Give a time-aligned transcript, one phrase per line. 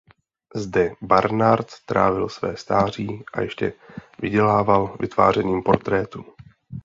[0.55, 3.73] Zde Barnard trávil své stáří a ještě
[4.19, 6.25] vydělával vytvářením portrétů.